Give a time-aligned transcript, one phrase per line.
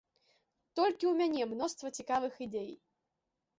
[0.79, 2.71] Толькі ў мяне мноства цікавых ідэй.